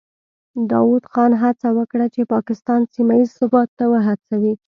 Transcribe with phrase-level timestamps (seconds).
[0.71, 4.53] داود خان هڅه وکړه چې پاکستان سیمه ییز ثبات ته وهڅوي.